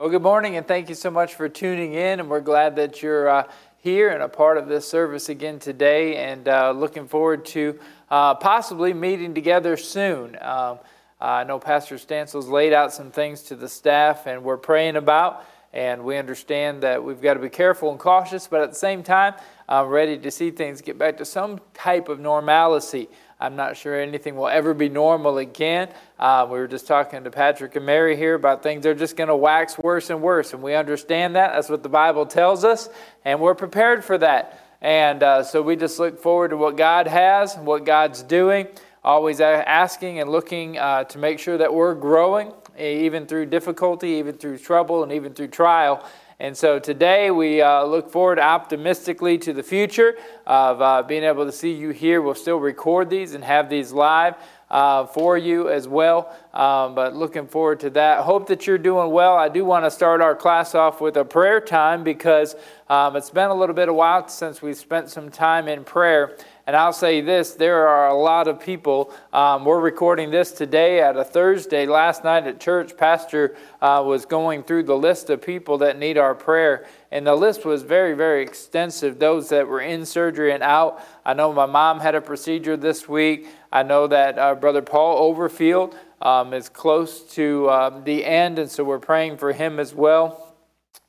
[0.00, 2.20] Well, good morning, and thank you so much for tuning in.
[2.20, 6.14] And we're glad that you're uh, here and a part of this service again today,
[6.14, 10.38] and uh, looking forward to uh, possibly meeting together soon.
[10.40, 10.78] Um,
[11.20, 15.44] I know Pastor Stansel's laid out some things to the staff, and we're praying about.
[15.72, 19.02] And we understand that we've got to be careful and cautious, but at the same
[19.02, 19.34] time,
[19.68, 23.08] I'm ready to see things get back to some type of normalcy.
[23.40, 25.90] I'm not sure anything will ever be normal again.
[26.18, 29.28] Uh, we were just talking to Patrick and Mary here about things are just going
[29.28, 31.52] to wax worse and worse, and we understand that.
[31.52, 32.88] That's what the Bible tells us,
[33.24, 34.64] and we're prepared for that.
[34.80, 38.66] And uh, so we just look forward to what God has, what God's doing,
[39.04, 44.36] always asking and looking uh, to make sure that we're growing, even through difficulty, even
[44.36, 46.04] through trouble, and even through trial.
[46.40, 50.16] And so today we uh, look forward optimistically to the future
[50.46, 52.22] of uh, being able to see you here.
[52.22, 54.36] We'll still record these and have these live
[54.70, 56.32] uh, for you as well.
[56.54, 58.20] Um, but looking forward to that.
[58.20, 59.34] Hope that you're doing well.
[59.34, 62.54] I do want to start our class off with a prayer time because
[62.88, 66.36] um, it's been a little bit of while since we spent some time in prayer.
[66.68, 69.10] And I'll say this there are a lot of people.
[69.32, 71.86] Um, we're recording this today at a Thursday.
[71.86, 76.18] Last night at church, Pastor uh, was going through the list of people that need
[76.18, 76.86] our prayer.
[77.10, 79.18] And the list was very, very extensive.
[79.18, 81.02] Those that were in surgery and out.
[81.24, 83.46] I know my mom had a procedure this week.
[83.72, 88.70] I know that uh, Brother Paul Overfield um, is close to um, the end, and
[88.70, 90.48] so we're praying for him as well.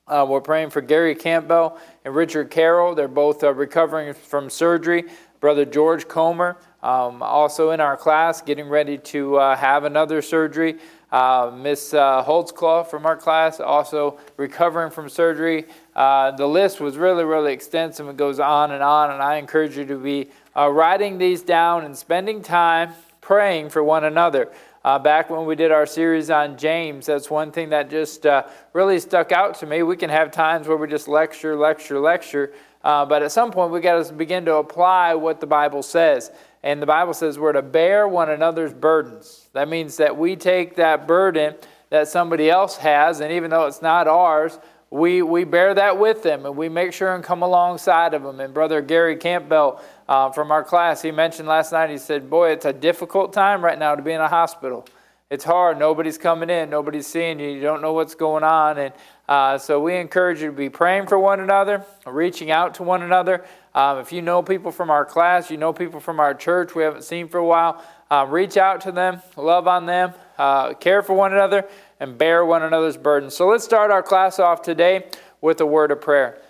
[0.09, 2.95] Uh, we're praying for Gary Campbell and Richard Carroll.
[2.95, 5.03] They're both uh, recovering from surgery.
[5.39, 10.77] Brother George Comer, um, also in our class, getting ready to uh, have another surgery.
[11.11, 15.65] Uh, Miss uh, Holtzclaw from our class, also recovering from surgery.
[15.95, 18.07] Uh, the list was really, really extensive.
[18.07, 21.85] It goes on and on, and I encourage you to be uh, writing these down
[21.85, 24.49] and spending time praying for one another.
[24.83, 28.43] Uh, back when we did our series on James, that's one thing that just uh,
[28.73, 29.83] really stuck out to me.
[29.83, 33.71] We can have times where we just lecture, lecture, lecture, uh, but at some point,
[33.71, 36.31] we've got to begin to apply what the Bible says.
[36.63, 39.49] And the Bible says we're to bear one another's burdens.
[39.53, 41.55] That means that we take that burden
[41.89, 44.59] that somebody else has, and even though it's not ours,
[44.91, 48.39] we, we bear that with them and we make sure and come alongside of them.
[48.39, 52.51] And Brother Gary Campbell uh, from our class, he mentioned last night, he said, Boy,
[52.51, 54.85] it's a difficult time right now to be in a hospital.
[55.31, 55.77] It's hard.
[55.77, 58.79] Nobody's coming in, nobody's seeing you, you don't know what's going on.
[58.79, 58.93] And
[59.27, 63.03] uh, so we encourage you to be praying for one another, reaching out to one
[63.03, 63.45] another.
[63.75, 66.81] Um, if you know people from our class, you know people from our church we
[66.81, 67.79] haven't seen for a while,
[68.09, 71.63] uh, reach out to them, love on them, uh, care for one another,
[71.99, 73.35] and bear one another's burdens.
[73.35, 75.11] So let's start our class off today
[75.41, 76.41] with a word of prayer.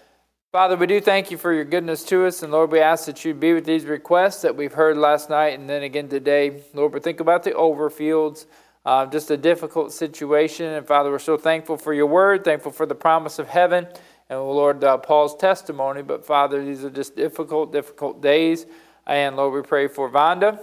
[0.53, 3.25] Father, we do thank you for your goodness to us, and Lord, we ask that
[3.25, 6.63] you be with these requests that we've heard last night and then again today.
[6.73, 8.47] Lord, we think about the overfields
[8.85, 10.65] uh, just a difficult situation.
[10.65, 13.87] And Father, we're so thankful for your word, thankful for the promise of heaven,
[14.29, 16.01] and Lord, uh, Paul's testimony.
[16.01, 18.65] But Father, these are just difficult, difficult days.
[19.07, 20.59] And Lord, we pray for Vonda,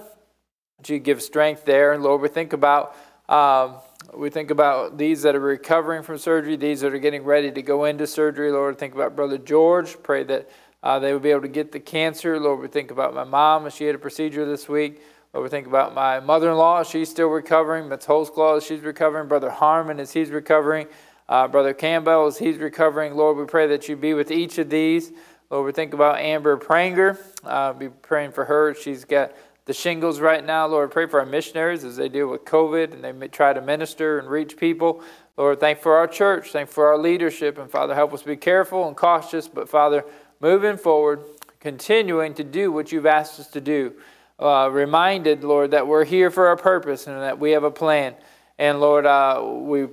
[0.77, 1.91] that you give strength there.
[1.91, 2.95] And Lord, we think about.
[3.27, 3.75] Um,
[4.15, 7.61] we think about these that are recovering from surgery, these that are getting ready to
[7.61, 8.51] go into surgery.
[8.51, 10.01] Lord, think about Brother George.
[10.01, 10.49] Pray that
[10.81, 12.39] uh, they will be able to get the cancer.
[12.39, 13.65] Lord, we think about my mom.
[13.65, 15.01] As she had a procedure this week.
[15.41, 16.83] We think about my mother in law.
[16.83, 17.89] She's still recovering.
[17.89, 19.27] Miss Holtzclaw, she's recovering.
[19.27, 20.87] Brother Harmon, as he's recovering.
[21.29, 23.13] Uh, Brother Campbell, as he's recovering.
[23.15, 25.11] Lord, we pray that you be with each of these.
[25.49, 27.17] Lord, we think about Amber Pranger.
[27.43, 28.73] Uh, be praying for her.
[28.73, 29.33] She's got
[29.65, 30.65] the shingles right now.
[30.65, 34.19] Lord, pray for our missionaries as they deal with COVID and they try to minister
[34.19, 35.03] and reach people.
[35.35, 36.51] Lord, thank for our church.
[36.51, 37.57] Thank for our leadership.
[37.57, 39.47] And Father, help us be careful and cautious.
[39.47, 40.05] But Father,
[40.39, 41.23] moving forward,
[41.59, 43.93] continuing to do what you've asked us to do
[44.39, 48.15] uh, reminded, Lord, that we're here for a purpose and that we have a plan.
[48.57, 49.87] And Lord, uh, we,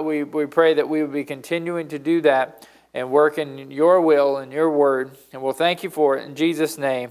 [0.00, 4.00] we, we pray that we will be continuing to do that and work in your
[4.00, 5.16] will and your word.
[5.32, 7.10] And we'll thank you for it in Jesus' name.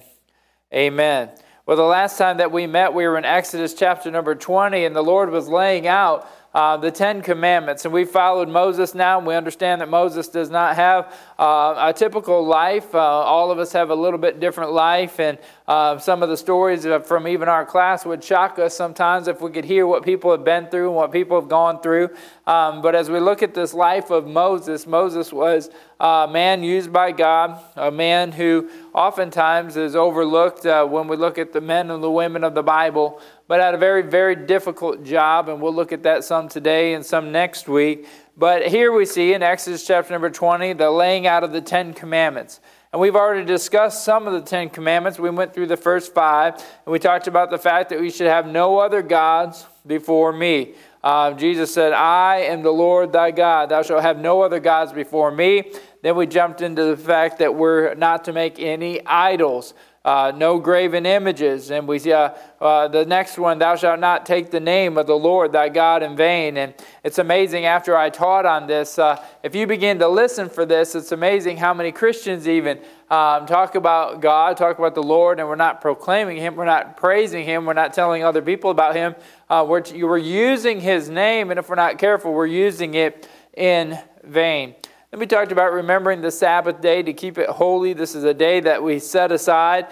[0.73, 1.29] Amen.
[1.65, 4.95] Well, the last time that we met, we were in Exodus chapter number 20, and
[4.95, 7.83] the Lord was laying out uh, the Ten Commandments.
[7.83, 11.93] And we followed Moses now, and we understand that Moses does not have uh, a
[11.93, 12.95] typical life.
[12.95, 15.37] Uh, all of us have a little bit different life, and
[15.67, 19.51] uh, some of the stories from even our class would shock us sometimes if we
[19.51, 22.09] could hear what people have been through and what people have gone through.
[22.47, 25.69] Um, but as we look at this life of Moses, Moses was
[25.99, 31.37] a man used by God, a man who oftentimes is overlooked uh, when we look
[31.37, 35.03] at the men and the women of the Bible but had a very, very difficult
[35.03, 38.07] job, and we'll look at that some today and some next week.
[38.37, 41.93] But here we see in Exodus chapter number 20 the laying out of the Ten
[41.93, 42.59] Commandments.
[42.91, 45.19] And we've already discussed some of the Ten Commandments.
[45.19, 48.27] We went through the first five, and we talked about the fact that we should
[48.27, 50.75] have no other gods before me.
[51.03, 53.69] Uh, Jesus said, I am the Lord thy God.
[53.69, 55.71] Thou shalt have no other gods before me.
[56.01, 59.75] Then we jumped into the fact that we're not to make any idols.
[60.05, 61.71] Uh, no graven images.
[61.71, 62.29] And we see uh,
[62.61, 66.03] uh, the next one, thou shalt not take the name of the Lord thy God
[66.03, 66.57] in vain.
[66.57, 70.63] And it's amazing after I taught on this, uh, if you begin to listen for
[70.63, 72.77] this, it's amazing how many Christians even
[73.09, 76.97] um, talk about God, talk about the Lord, and we're not proclaiming Him, we're not
[76.97, 79.15] praising Him, we're not telling other people about Him.
[79.49, 83.27] Uh, we're, we're using His name, and if we're not careful, we're using it
[83.57, 84.75] in vain.
[85.11, 87.93] Then we talked about remembering the Sabbath day to keep it holy.
[87.93, 89.87] This is a day that we set aside.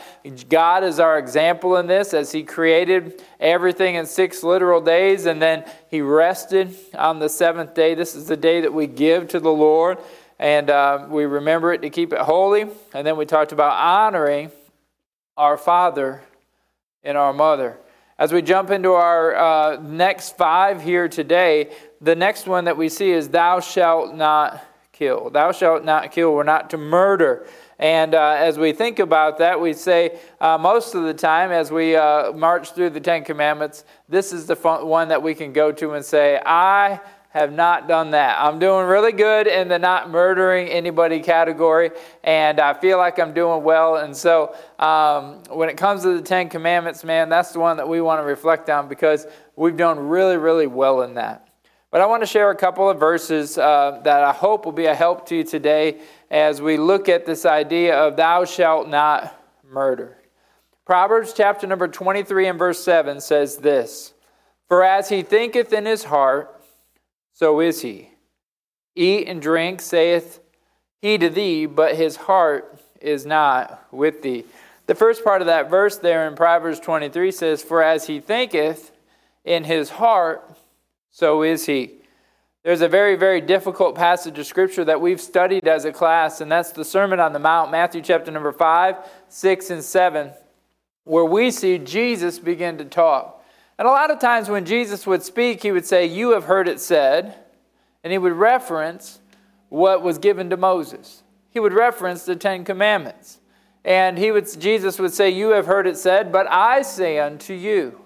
[0.50, 5.42] God is our example in this as He created everything in six literal days and
[5.42, 7.96] then He rested on the seventh day.
[7.96, 10.00] This is the day that we give to the Lord
[10.40, 12.66] and uh, we remember it to keep it holy.
[12.94, 14.52] And then we talked about honoring
[15.38, 16.22] our father
[17.04, 17.78] and our mother.
[18.18, 21.72] As we jump into our uh, next five here today,
[22.02, 24.64] the next one that we see is Thou shalt not
[24.94, 25.30] kill.
[25.30, 26.34] Thou shalt not kill.
[26.34, 27.46] We're not to murder.
[27.80, 31.72] And uh, as we think about that, we say uh, most of the time as
[31.72, 35.72] we uh, march through the Ten Commandments, this is the one that we can go
[35.74, 37.02] to and say, I
[37.32, 38.40] have not done that.
[38.40, 41.90] I'm doing really good in the not murdering anybody category,
[42.24, 43.96] and I feel like I'm doing well.
[43.96, 47.90] And so um, when it comes to the Ten Commandments, man, that's the one that
[47.90, 49.26] we want to reflect on because
[49.56, 51.43] we've done really, really well in that.
[51.94, 54.88] But I want to share a couple of verses uh, that I hope will be
[54.88, 56.00] a help to you today
[56.32, 60.18] as we look at this idea of thou shalt not murder.
[60.88, 64.16] Proverbs chapter number 23 and verse 7 says this
[64.68, 66.60] For as he thinketh in his heart,
[67.32, 68.10] so is he.
[68.96, 70.40] Eat and drink, saith
[71.00, 74.46] he to thee, but his heart is not with thee.
[74.88, 78.92] The first part of that verse there in Proverbs 23 says, For as he thinketh
[79.46, 80.58] in his heart,
[81.14, 82.00] so is he.
[82.64, 86.52] There's a very, very difficult passage of scripture that we've studied as a class, and
[86.52, 88.96] that's the Sermon on the Mount, Matthew chapter number 5,
[89.30, 90.32] 6, and 7,
[91.04, 93.46] where we see Jesus begin to talk.
[93.78, 96.68] And a lot of times when Jesus would speak, he would say, You have heard
[96.68, 97.36] it said,
[98.04, 99.20] and he would reference
[99.70, 101.22] what was given to Moses.
[101.52, 103.40] He would reference the Ten Commandments.
[103.86, 107.54] And he would, Jesus would say, You have heard it said, but I say unto
[107.54, 108.03] you.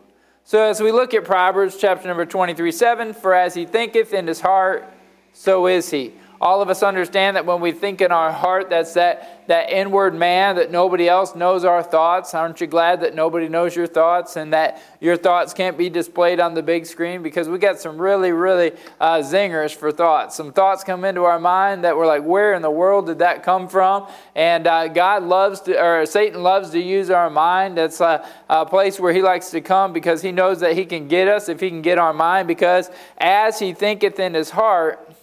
[0.48, 4.28] So as we look at Proverbs chapter number 23 7, for as he thinketh in
[4.28, 4.86] his heart,
[5.34, 6.14] so is he.
[6.40, 10.14] All of us understand that when we think in our heart, that's that, that inward
[10.14, 12.36] man, that nobody else knows our thoughts.
[12.36, 16.40] Aren't you glad that nobody knows your thoughts and that your thoughts can't be displayed
[16.40, 17.24] on the big screen?
[17.24, 20.36] Because we got some really, really uh, zingers for thoughts.
[20.36, 23.42] Some thoughts come into our mind that we're like, where in the world did that
[23.42, 24.08] come from?
[24.36, 27.78] And uh, God loves to, or Satan loves to use our mind.
[27.80, 31.08] That's a, a place where he likes to come because he knows that he can
[31.08, 32.48] get us if he can get our mind.
[32.48, 35.17] Because as he thinketh in his heart,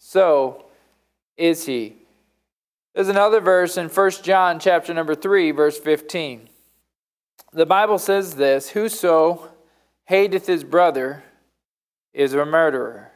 [0.00, 0.64] so
[1.36, 1.94] is he.
[2.94, 6.48] There's another verse in 1 John chapter number 3 verse 15.
[7.52, 9.50] The Bible says this, whoso
[10.06, 11.22] hateth his brother
[12.12, 13.12] is a murderer.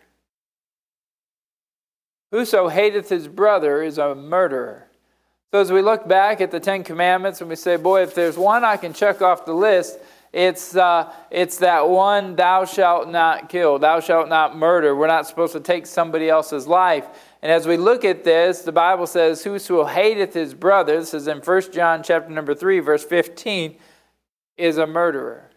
[2.30, 4.88] Whoso hateth his brother is a murderer.
[5.52, 8.36] So as we look back at the Ten Commandments and we say, boy, if there's
[8.36, 9.98] one I can check off the list,
[10.34, 14.96] it's, uh, it's that one, thou shalt not kill, thou shalt not murder.
[14.96, 17.06] We're not supposed to take somebody else's life.
[17.40, 21.28] And as we look at this, the Bible says, Whoso hateth his brother, this is
[21.28, 23.76] in 1 John chapter number 3, verse 15,
[24.56, 25.50] is a murderer.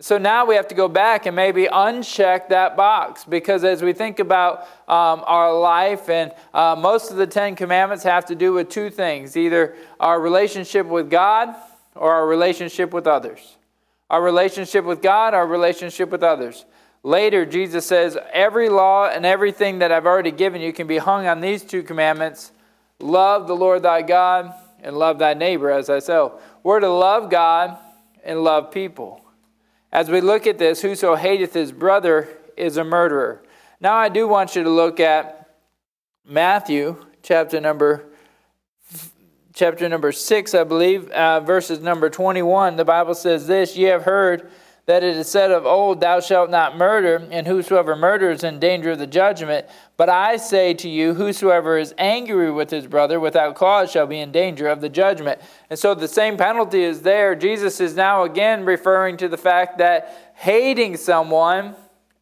[0.00, 3.94] So now we have to go back and maybe uncheck that box because as we
[3.94, 8.52] think about um, our life, and uh, most of the Ten Commandments have to do
[8.52, 11.56] with two things either our relationship with God
[11.94, 13.55] or our relationship with others
[14.10, 16.64] our relationship with God, our relationship with others.
[17.02, 21.26] Later, Jesus says, Every law and everything that I've already given you can be hung
[21.26, 22.52] on these two commandments
[22.98, 26.42] love the Lord thy God and love thy neighbor as thyself.
[26.62, 27.78] We're to love God
[28.24, 29.22] and love people.
[29.92, 33.42] As we look at this, whoso hateth his brother is a murderer.
[33.80, 35.48] Now, I do want you to look at
[36.24, 38.08] Matthew chapter number
[39.56, 44.02] chapter number 6, I believe, uh, verses number 21, the Bible says this Ye have
[44.02, 44.50] heard
[44.84, 48.92] that it is said of old, Thou shalt not murder, and whosoever murders in danger
[48.92, 49.66] of the judgment.
[49.96, 54.20] But I say to you, whosoever is angry with his brother without cause shall be
[54.20, 55.40] in danger of the judgment.
[55.70, 57.34] And so the same penalty is there.
[57.34, 61.74] Jesus is now again referring to the fact that hating someone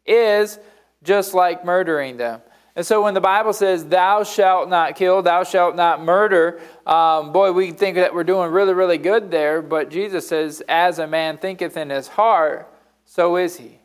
[0.05, 0.57] is
[1.03, 2.41] just like murdering them.
[2.75, 7.31] And so when the Bible says, Thou shalt not kill, thou shalt not murder, um,
[7.31, 9.61] boy, we think that we're doing really, really good there.
[9.61, 12.71] But Jesus says, As a man thinketh in his heart,
[13.05, 13.79] so is he.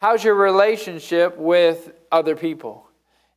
[0.00, 2.88] How's your relationship with other people?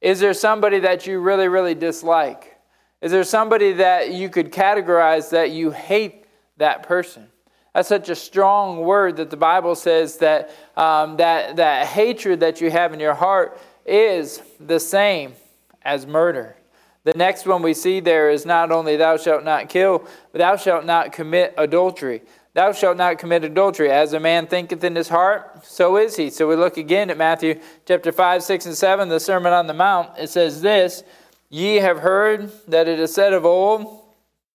[0.01, 2.57] Is there somebody that you really, really dislike?
[3.01, 6.25] Is there somebody that you could categorize that you hate
[6.57, 7.27] that person?
[7.73, 12.61] That's such a strong word that the Bible says that, um, that that hatred that
[12.61, 15.33] you have in your heart is the same
[15.81, 16.55] as murder.
[17.03, 20.55] The next one we see there is not only thou shalt not kill, but thou
[20.55, 22.23] shalt not commit adultery.
[22.55, 23.91] Thou shalt not commit adultery.
[23.91, 26.31] As a man thinketh in his heart, so is he.
[26.31, 29.73] So we look again at Matthew chapter 5, 6, and 7, the Sermon on the
[29.73, 30.17] Mount.
[30.17, 31.03] It says this
[31.49, 34.01] Ye have heard that it is said of old,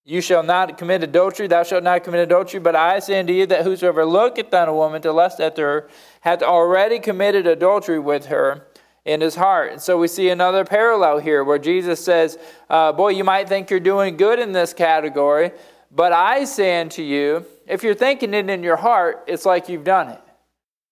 [0.05, 2.59] You shall not commit adultery, thou shalt not commit adultery.
[2.59, 5.89] But I say unto you that whosoever looketh on a woman to lust after her
[6.23, 8.67] hath already committed adultery with her
[9.05, 9.73] in his heart.
[9.73, 12.39] And so we see another parallel here where Jesus says,
[12.69, 15.53] uh, Boy, you might think you're doing good in this category,
[15.91, 19.85] but I say unto you, if you're thinking it in your heart, it's like you've
[19.85, 20.21] done it.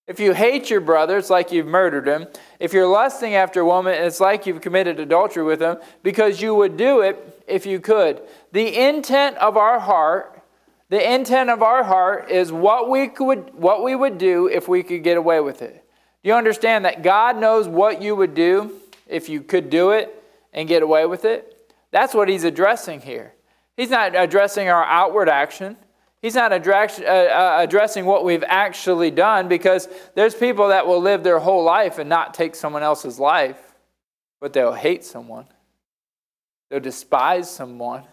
[0.08, 2.28] If you hate your brother, it's like you've murdered him.
[2.58, 6.54] If you're lusting after a woman, it's like you've committed adultery with him because you
[6.54, 8.22] would do it if you could.
[8.52, 10.42] The intent of our heart,
[10.88, 14.82] the intent of our heart is what we could what we would do if we
[14.82, 15.84] could get away with it.
[16.28, 20.68] You understand that God knows what you would do if you could do it and
[20.68, 21.72] get away with it?
[21.90, 23.32] That's what he's addressing here.
[23.78, 25.78] He's not addressing our outward action.
[26.20, 31.24] He's not uh, uh, addressing what we've actually done because there's people that will live
[31.24, 33.72] their whole life and not take someone else's life,
[34.38, 35.46] but they'll hate someone.
[36.68, 38.04] They'll despise someone.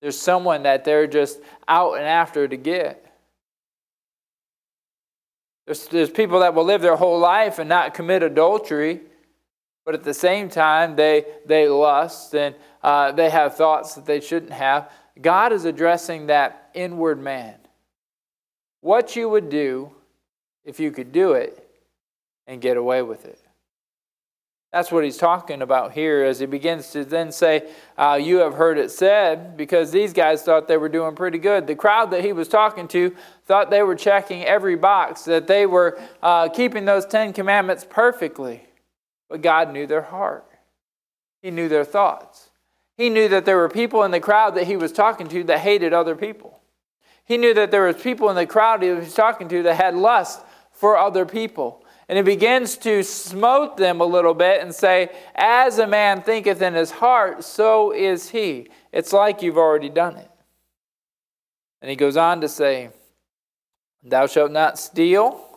[0.00, 3.03] There's someone that they're just out and after to get.
[5.66, 9.00] There's, there's people that will live their whole life and not commit adultery,
[9.84, 14.20] but at the same time, they, they lust and uh, they have thoughts that they
[14.20, 14.90] shouldn't have.
[15.20, 17.56] God is addressing that inward man.
[18.80, 19.92] What you would do
[20.64, 21.66] if you could do it
[22.46, 23.38] and get away with it.
[24.74, 28.54] That's what he's talking about here as he begins to then say, uh, You have
[28.54, 31.68] heard it said, because these guys thought they were doing pretty good.
[31.68, 33.14] The crowd that he was talking to
[33.46, 38.64] thought they were checking every box, that they were uh, keeping those Ten Commandments perfectly.
[39.28, 40.44] But God knew their heart,
[41.40, 42.50] He knew their thoughts.
[42.96, 45.60] He knew that there were people in the crowd that he was talking to that
[45.60, 46.60] hated other people.
[47.24, 49.94] He knew that there was people in the crowd he was talking to that had
[49.94, 50.40] lust
[50.72, 51.83] for other people.
[52.08, 56.60] And he begins to smote them a little bit and say, As a man thinketh
[56.60, 58.68] in his heart, so is he.
[58.92, 60.30] It's like you've already done it.
[61.80, 62.90] And he goes on to say,
[64.02, 65.53] Thou shalt not steal.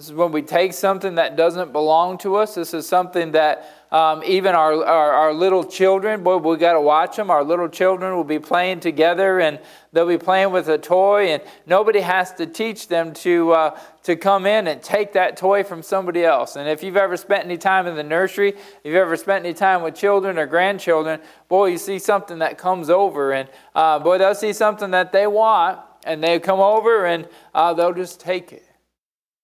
[0.00, 2.54] This is when we take something that doesn't belong to us.
[2.54, 6.80] This is something that um, even our, our, our, little children, boy, we got to
[6.80, 7.28] watch them.
[7.28, 9.58] Our little children will be playing together and
[9.92, 14.16] they'll be playing with a toy, and nobody has to teach them to, uh, to
[14.16, 16.56] come in and take that toy from somebody else.
[16.56, 19.52] And if you've ever spent any time in the nursery, if you've ever spent any
[19.52, 24.16] time with children or grandchildren, boy, you see something that comes over, and uh, boy,
[24.16, 28.52] they'll see something that they want, and they come over and uh, they'll just take
[28.54, 28.69] it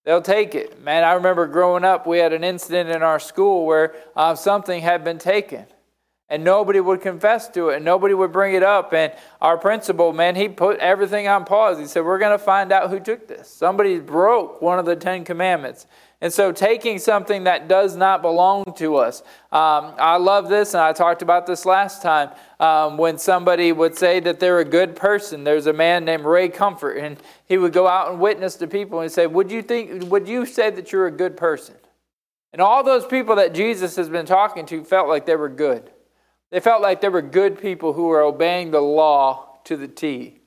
[0.07, 0.81] they'll take it.
[0.81, 4.81] Man, I remember growing up, we had an incident in our school where uh, something
[4.81, 5.65] had been taken.
[6.29, 8.93] And nobody would confess to it, and nobody would bring it up.
[8.93, 11.79] And our principal, man, he put everything on pause.
[11.79, 13.47] He said, We're going to find out who took this.
[13.49, 15.85] Somebody broke one of the Ten Commandments.
[16.19, 19.21] And so, taking something that does not belong to us.
[19.51, 22.31] Um, I love this, and I talked about this last time.
[22.59, 26.49] Um, when somebody would say that they're a good person, there's a man named Ray
[26.49, 30.09] Comfort, and he would go out and witness to people and say, "Would you think?
[30.11, 31.75] Would you say that you're a good person?"
[32.51, 35.91] And all those people that Jesus has been talking to felt like they were good.
[36.51, 40.39] They felt like they were good people who were obeying the law to the T.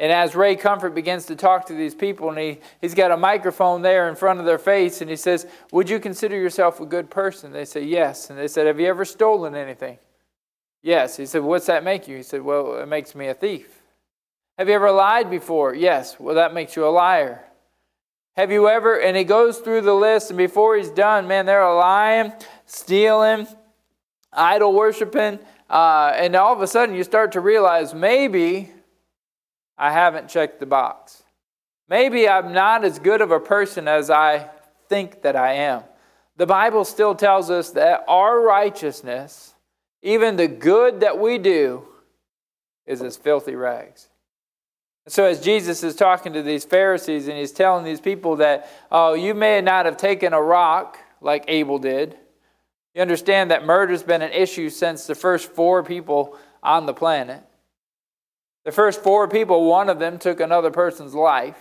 [0.00, 3.16] And as Ray Comfort begins to talk to these people, and he, he's got a
[3.16, 6.86] microphone there in front of their face, and he says, Would you consider yourself a
[6.86, 7.52] good person?
[7.52, 8.30] They say, Yes.
[8.30, 9.98] And they said, Have you ever stolen anything?
[10.82, 11.16] Yes.
[11.16, 12.16] He said, What's that make you?
[12.16, 13.82] He said, Well, it makes me a thief.
[14.56, 15.74] Have you ever lied before?
[15.74, 16.18] Yes.
[16.20, 17.44] Well, that makes you a liar.
[18.36, 21.60] Have you ever, and he goes through the list, and before he's done, man, they're
[21.60, 22.32] a lying,
[22.66, 23.48] stealing,
[24.32, 25.38] idol worshiping,
[25.70, 28.70] uh, and all of a sudden you start to realize maybe
[29.76, 31.22] I haven't checked the box.
[31.88, 34.50] Maybe I'm not as good of a person as I
[34.88, 35.84] think that I am.
[36.36, 39.54] The Bible still tells us that our righteousness,
[40.02, 41.84] even the good that we do,
[42.86, 44.08] is as filthy rags.
[45.08, 49.14] So, as Jesus is talking to these Pharisees and he's telling these people that, oh,
[49.14, 52.16] you may not have taken a rock like Abel did.
[52.98, 57.44] You understand that murder's been an issue since the first four people on the planet.
[58.64, 61.54] The first four people, one of them took another person's life.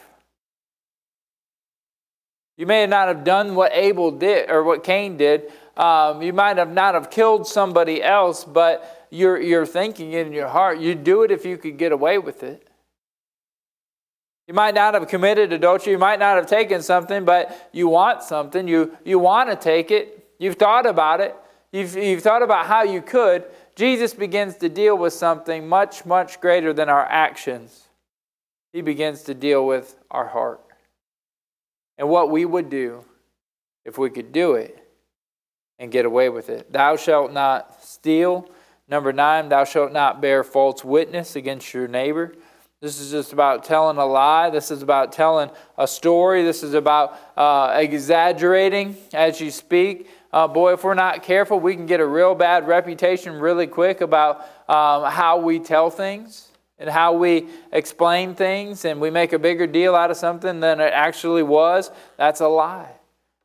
[2.57, 5.51] You may not have done what Abel did or what Cain did.
[5.77, 10.47] Um, you might have not have killed somebody else, but you're, you're thinking in your
[10.47, 12.67] heart, you'd do it if you could get away with it.
[14.47, 15.93] You might not have committed adultery.
[15.93, 18.67] You might not have taken something, but you want something.
[18.67, 20.16] You, you want to take it.
[20.39, 21.35] You've thought about it.
[21.71, 23.45] You've, you've thought about how you could.
[23.75, 27.87] Jesus begins to deal with something much, much greater than our actions.
[28.73, 30.61] He begins to deal with our heart
[31.97, 33.03] and what we would do
[33.85, 34.77] if we could do it
[35.79, 36.71] and get away with it.
[36.71, 38.49] Thou shalt not steal.
[38.87, 42.33] Number nine, thou shalt not bear false witness against your neighbor.
[42.81, 44.51] This is just about telling a lie.
[44.51, 46.43] This is about telling a story.
[46.43, 50.09] This is about uh, exaggerating as you speak.
[50.31, 54.01] Uh, boy, if we're not careful, we can get a real bad reputation really quick
[54.01, 59.39] about um, how we tell things and how we explain things, and we make a
[59.39, 61.89] bigger deal out of something than it actually was.
[62.17, 62.91] That's a lie.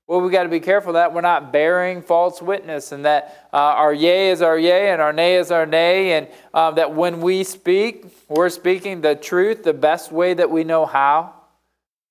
[0.06, 3.56] Well, we've got to be careful that we're not bearing false witness and that uh,
[3.56, 7.20] our yea is our yea and our nay is our nay, and uh, that when
[7.20, 11.32] we speak, we're speaking the truth the best way that we know how.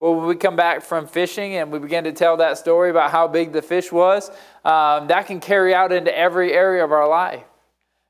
[0.01, 3.27] Well, we come back from fishing and we begin to tell that story about how
[3.27, 4.31] big the fish was,
[4.65, 7.43] um, that can carry out into every area of our life.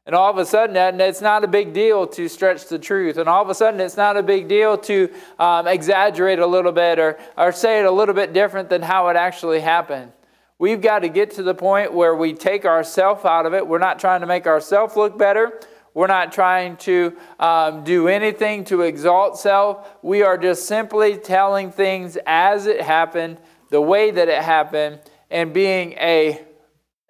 [0.05, 3.17] And all of a sudden, it's not a big deal to stretch the truth.
[3.17, 6.71] And all of a sudden, it's not a big deal to um, exaggerate a little
[6.71, 10.13] bit or, or say it a little bit different than how it actually happened.
[10.59, 13.67] We've got to get to the point where we take ourself out of it.
[13.67, 15.59] We're not trying to make ourselves look better.
[15.93, 19.87] We're not trying to um, do anything to exalt self.
[20.01, 25.53] We are just simply telling things as it happened, the way that it happened, and
[25.53, 26.41] being a,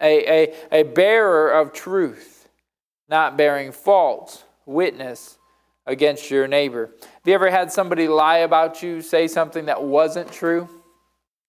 [0.01, 2.41] a, a, a bearer of truth
[3.11, 5.37] not bearing false witness
[5.85, 6.91] against your neighbor.
[7.01, 10.69] Have you ever had somebody lie about you, say something that wasn't true?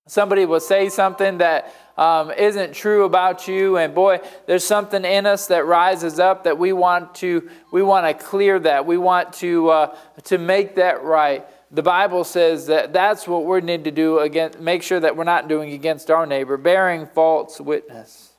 [0.09, 5.25] Somebody will say something that um, not true about you, and boy, there's something in
[5.25, 8.87] us that rises up that we want to we want to clear that.
[8.87, 11.47] We want to uh, to make that right.
[11.71, 14.59] The Bible says that that's what we need to do against.
[14.59, 18.31] Make sure that we're not doing against our neighbor, bearing false witness.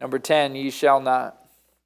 [0.00, 1.38] Number 10, ye shall not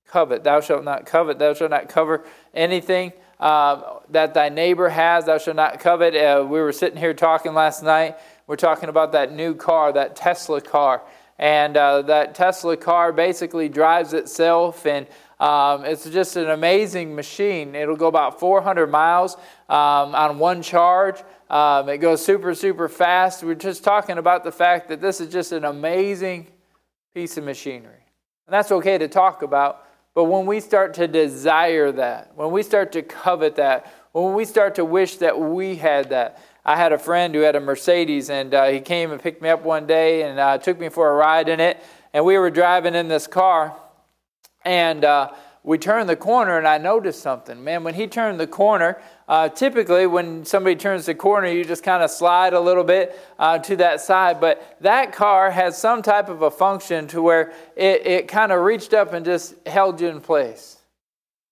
[0.07, 0.45] covet.
[0.45, 1.39] Thou shalt not covet.
[1.39, 5.27] Thou shalt not cover anything uh, that thy neighbor has.
[5.27, 6.15] Thou shalt not covet.
[6.15, 8.17] Uh, we were sitting here talking last night.
[8.47, 11.03] We're talking about that new car, that Tesla car.
[11.39, 15.07] And uh, that Tesla car basically drives itself, and
[15.41, 17.75] um, it's just an amazing machine.
[17.75, 19.35] It'll go about 400 miles
[19.69, 21.17] um, on one charge.
[21.51, 23.43] Um, it goes super, super fast.
[23.43, 26.47] We're just talking about the fact that this is just an amazing
[27.15, 28.05] piece of machinery.
[28.47, 29.87] And that's okay to talk about.
[30.15, 34.45] But when we start to desire that, when we start to covet that, when we
[34.45, 38.31] start to wish that we had that, I had a friend who had a Mercedes,
[38.31, 41.11] and uh, he came and picked me up one day and uh, took me for
[41.11, 41.83] a ride in it.
[42.13, 43.77] And we were driving in this car,
[44.65, 45.33] and uh,
[45.65, 47.65] we turned the corner, and I noticed something.
[47.65, 51.83] Man, when he turned the corner, uh, typically, when somebody turns the corner, you just
[51.83, 54.41] kind of slide a little bit uh, to that side.
[54.41, 58.61] But that car has some type of a function to where it, it kind of
[58.61, 60.79] reached up and just held you in place.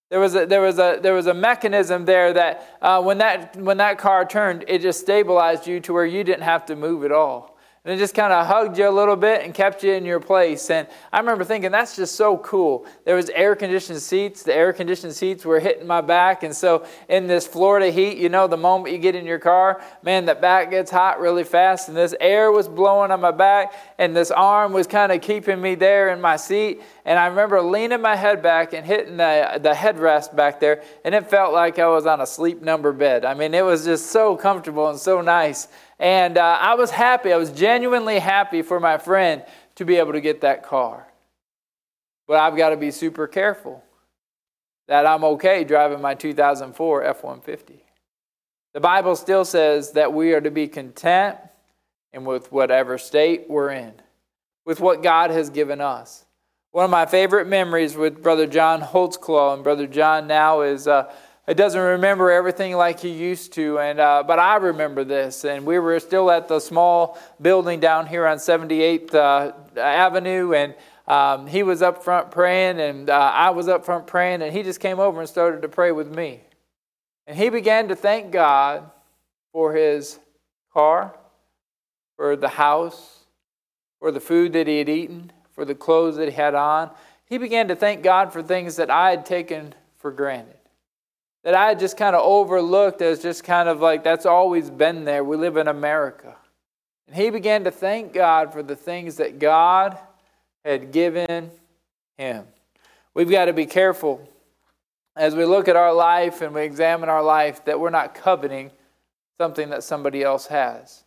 [0.09, 3.55] There was a, there was a, there was a mechanism there that uh, when, that
[3.55, 7.03] when that car turned, it just stabilized you to where you didn't have to move
[7.03, 7.52] at all
[7.85, 10.21] and it just kind of hugged you a little bit and kept you in your
[10.21, 10.69] place.
[10.69, 12.85] And I remember thinking, that's just so cool.
[13.03, 14.43] There was air conditioned seats.
[14.43, 16.43] The air conditioned seats were hitting my back.
[16.43, 19.83] And so in this Florida heat, you know, the moment you get in your car,
[20.01, 21.89] man, the back gets hot really fast.
[21.89, 25.61] And this air was blowing on my back, and this arm was kind of keeping
[25.61, 26.81] me there in my seat.
[27.03, 31.13] And I remember leaning my head back and hitting the, the headrest back there, and
[31.13, 33.25] it felt like I was on a sleep number bed.
[33.25, 35.67] I mean, it was just so comfortable and so nice.
[35.99, 37.31] And uh, I was happy.
[37.31, 39.43] I was genuinely happy for my friend
[39.75, 41.07] to be able to get that car.
[42.27, 43.83] But I've got to be super careful
[44.87, 47.83] that I'm okay driving my 2004 F 150.
[48.73, 51.37] The Bible still says that we are to be content
[52.11, 53.93] and with whatever state we're in,
[54.65, 56.25] with what God has given us.
[56.71, 60.87] One of my favorite memories with Brother John Holtzclaw, and Brother John now is.
[60.87, 61.13] Uh,
[61.45, 65.65] it doesn't remember everything like he used to and uh, but i remember this and
[65.65, 70.75] we were still at the small building down here on 78th uh, avenue and
[71.05, 74.63] um, he was up front praying and uh, i was up front praying and he
[74.63, 76.41] just came over and started to pray with me.
[77.25, 78.89] And he began to thank god
[79.51, 80.19] for his
[80.73, 81.15] car
[82.15, 83.25] for the house
[83.99, 86.89] for the food that he had eaten for the clothes that he had on.
[87.25, 90.57] He began to thank god for things that i had taken for granted
[91.43, 95.23] that I just kind of overlooked as just kind of like that's always been there.
[95.23, 96.35] We live in America.
[97.07, 99.97] And he began to thank God for the things that God
[100.63, 101.51] had given
[102.17, 102.45] him.
[103.13, 104.27] We've got to be careful
[105.15, 108.71] as we look at our life and we examine our life that we're not coveting
[109.37, 111.03] something that somebody else has.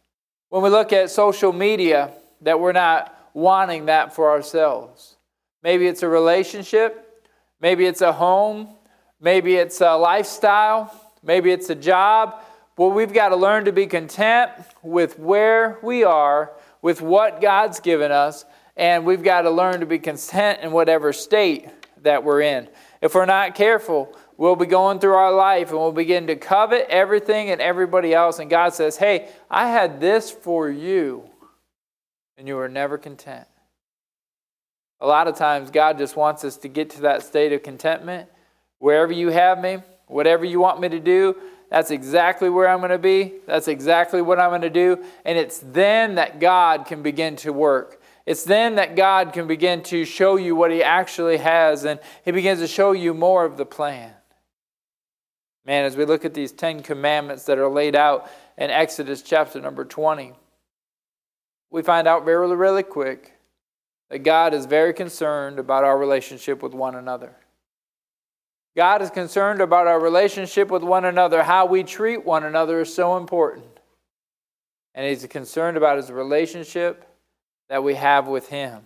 [0.51, 5.16] When we look at social media, that we're not wanting that for ourselves.
[5.62, 7.25] Maybe it's a relationship,
[7.61, 8.76] maybe it's a home,
[9.20, 12.42] maybe it's a lifestyle, maybe it's a job.
[12.76, 14.50] Well, we've got to learn to be content
[14.83, 16.52] with where we are,
[16.83, 18.44] with what God's given us,
[18.76, 21.68] and we've got to learn to be content in whatever state
[22.02, 22.68] that we're in.
[23.00, 26.87] If we're not careful, we'll be going through our life and we'll begin to covet
[26.88, 28.38] everything and everybody else.
[28.38, 31.29] And God says, Hey, I had this for you,
[32.37, 33.46] and you were never content.
[35.00, 38.31] A lot of times, God just wants us to get to that state of contentment.
[38.79, 41.37] Wherever you have me, whatever you want me to do,
[41.71, 43.35] that's exactly where I'm going to be.
[43.47, 45.05] That's exactly what I'm going to do.
[45.25, 48.01] And it's then that God can begin to work.
[48.25, 52.33] It's then that God can begin to show you what He actually has, and He
[52.33, 54.12] begins to show you more of the plan.
[55.65, 59.61] Man, as we look at these Ten Commandments that are laid out in Exodus chapter
[59.61, 60.33] number 20,
[61.71, 63.33] we find out very, really quick
[64.11, 67.35] that God is very concerned about our relationship with one another.
[68.77, 71.43] God is concerned about our relationship with one another.
[71.43, 73.65] How we treat one another is so important.
[74.95, 77.09] And He's concerned about His relationship
[77.71, 78.83] that we have with Him.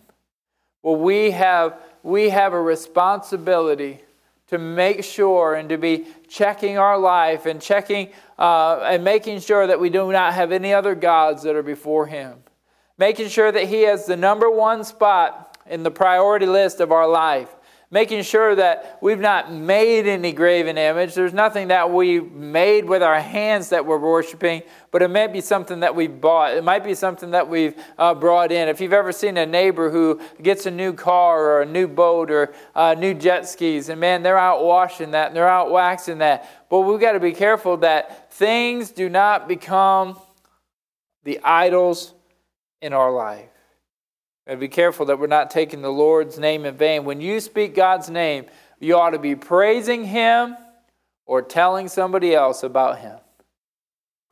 [0.81, 3.99] Well, we have, we have a responsibility
[4.47, 9.67] to make sure and to be checking our life and checking uh, and making sure
[9.67, 12.37] that we do not have any other gods that are before Him.
[12.97, 17.07] Making sure that He has the number one spot in the priority list of our
[17.07, 17.49] life
[17.91, 21.13] making sure that we've not made any graven image.
[21.13, 25.41] There's nothing that we made with our hands that we're worshiping, but it might be
[25.41, 26.55] something that we've bought.
[26.55, 28.69] It might be something that we've uh, brought in.
[28.69, 32.31] If you've ever seen a neighbor who gets a new car or a new boat
[32.31, 36.19] or uh, new jet skis, and man, they're out washing that and they're out waxing
[36.19, 36.69] that.
[36.69, 40.17] But we've got to be careful that things do not become
[41.25, 42.13] the idols
[42.81, 43.50] in our life.
[44.47, 47.05] And be careful that we're not taking the Lord's name in vain.
[47.05, 48.45] When you speak God's name,
[48.79, 50.57] you ought to be praising Him
[51.25, 53.17] or telling somebody else about Him.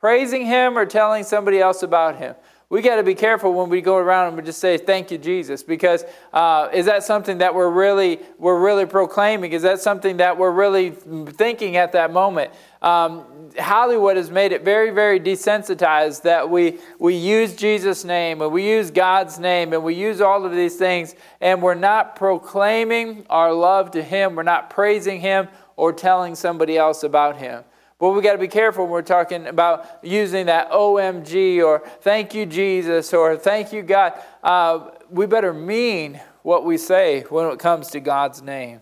[0.00, 2.34] Praising Him or telling somebody else about Him.
[2.70, 5.18] We got to be careful when we go around and we just say "Thank you,
[5.18, 9.52] Jesus," because uh, is that something that we're really we're really proclaiming?
[9.52, 12.52] Is that something that we're really thinking at that moment?
[12.80, 13.24] Um,
[13.58, 18.68] Hollywood has made it very, very desensitized that we, we use Jesus' name and we
[18.68, 23.52] use God's name and we use all of these things and we're not proclaiming our
[23.52, 24.34] love to Him.
[24.36, 27.64] We're not praising Him or telling somebody else about Him.
[28.00, 32.34] But we got to be careful when we're talking about using that OMG or thank
[32.34, 34.14] you, Jesus, or thank you, God.
[34.42, 38.80] Uh, we better mean what we say when it comes to God's name.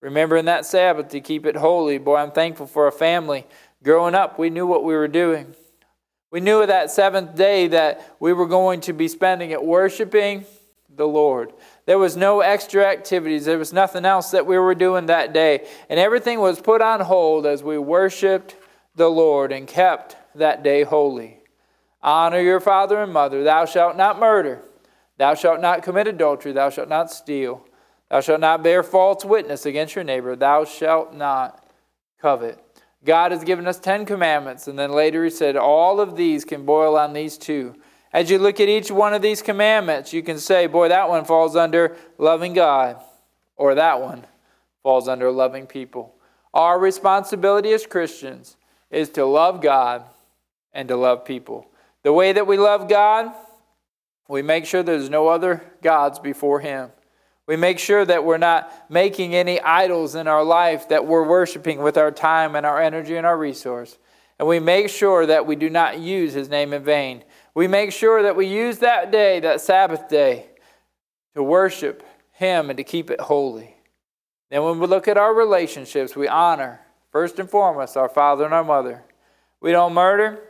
[0.00, 1.98] Remembering that Sabbath to keep it holy.
[1.98, 3.46] Boy, I'm thankful for a family
[3.82, 5.54] Growing up, we knew what we were doing.
[6.32, 10.44] We knew that seventh day that we were going to be spending it worshiping
[10.94, 11.52] the Lord.
[11.88, 13.46] There was no extra activities.
[13.46, 15.66] There was nothing else that we were doing that day.
[15.88, 18.56] And everything was put on hold as we worshiped
[18.94, 21.38] the Lord and kept that day holy.
[22.02, 23.42] Honor your father and mother.
[23.42, 24.60] Thou shalt not murder.
[25.16, 26.52] Thou shalt not commit adultery.
[26.52, 27.66] Thou shalt not steal.
[28.10, 30.36] Thou shalt not bear false witness against your neighbor.
[30.36, 31.66] Thou shalt not
[32.20, 32.62] covet.
[33.02, 36.66] God has given us 10 commandments, and then later he said, all of these can
[36.66, 37.76] boil on these two.
[38.12, 41.24] As you look at each one of these commandments, you can say, boy, that one
[41.24, 43.02] falls under loving God,
[43.56, 44.24] or that one
[44.82, 46.14] falls under loving people.
[46.54, 48.56] Our responsibility as Christians
[48.90, 50.04] is to love God
[50.72, 51.66] and to love people.
[52.02, 53.32] The way that we love God,
[54.28, 56.90] we make sure there's no other gods before Him.
[57.46, 61.80] We make sure that we're not making any idols in our life that we're worshiping
[61.82, 63.98] with our time and our energy and our resource.
[64.38, 67.24] And we make sure that we do not use his name in vain.
[67.54, 70.46] We make sure that we use that day, that Sabbath day,
[71.34, 73.76] to worship him and to keep it holy.
[74.50, 76.80] Then when we look at our relationships, we honor,
[77.10, 79.04] first and foremost, our father and our mother.
[79.60, 80.40] We don't murder.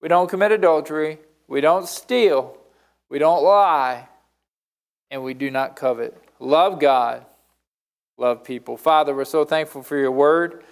[0.00, 1.18] We don't commit adultery.
[1.48, 2.56] We don't steal.
[3.08, 4.08] We don't lie.
[5.10, 7.26] And we do not covet love God,
[8.16, 8.76] love people.
[8.76, 10.64] Father, we're so thankful for your word.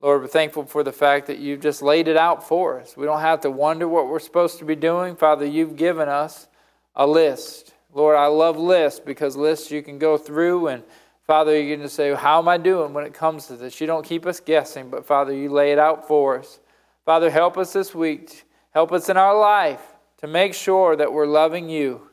[0.00, 2.96] Lord, we're thankful for the fact that you've just laid it out for us.
[2.96, 5.16] We don't have to wonder what we're supposed to be doing.
[5.16, 6.46] Father, you've given us
[6.94, 7.74] a list.
[7.92, 10.84] Lord, I love lists because lists you can go through and
[11.28, 13.80] Father, you can just say, How am I doing when it comes to this?
[13.80, 16.58] You don't keep us guessing, but Father, you lay it out for us.
[17.04, 18.44] Father, help us this week.
[18.70, 19.82] Help us in our life
[20.18, 22.08] to make sure that we're loving you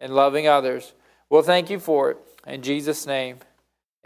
[0.00, 0.94] and loving others.
[1.28, 2.18] We'll thank you for it.
[2.46, 3.38] In Jesus' name,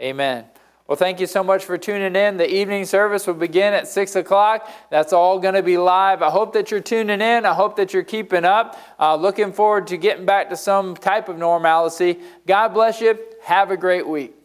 [0.01, 0.45] amen.
[0.87, 2.37] Well, thank you so much for tuning in.
[2.37, 4.71] The evening service will begin at 6 o'clock.
[4.89, 6.21] That's all going to be live.
[6.21, 7.45] I hope that you're tuning in.
[7.45, 8.79] I hope that you're keeping up.
[8.97, 12.19] Uh, looking forward to getting back to some type of normalcy.
[12.45, 13.19] God bless you.
[13.43, 14.36] Have a great week.